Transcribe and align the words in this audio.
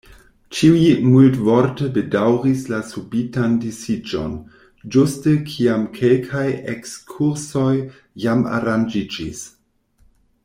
Ĉiuj 0.59 0.85
multvorte 1.15 1.89
bedaŭris 1.97 2.63
la 2.73 2.79
subitan 2.93 3.53
disiĝon, 3.65 4.33
ĝuste 4.95 5.35
kiam 5.53 5.85
kelkaj 6.01 6.47
ekskursoj 6.77 7.75
jam 8.25 8.43
aranĝiĝis. 8.59 9.45